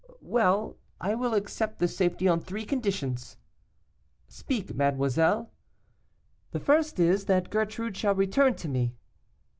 [0.23, 3.37] 'Well, I will accept this safety on three conditions.'
[4.27, 5.51] 'Speak, mademoiselle.'
[6.53, 8.95] 'The first is, that Gertrude shall return to me.